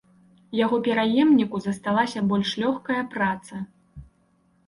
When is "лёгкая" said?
2.63-3.03